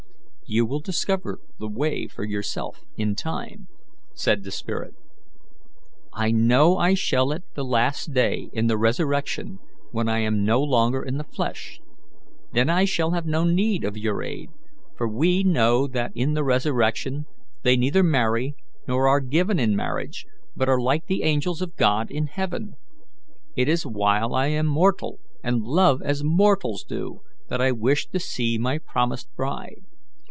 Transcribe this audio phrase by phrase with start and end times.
[0.53, 3.69] "You will discover the way for yourself in time,"
[4.13, 4.93] said the spirit.
[6.11, 9.59] "I know I shall at the last day, in the resurrection,
[9.93, 11.79] when I am no longer in the flesh.
[12.51, 14.49] Then I shall have no need of your aid;
[14.97, 17.27] for we, know that in the resurrection
[17.63, 18.53] they neither marry
[18.85, 22.75] nor are given in marriage, but are like the angels of God in heaven.
[23.55, 28.19] It is while I am mortal, and love as mortals do, that I wish to
[28.19, 29.83] see my promised bride.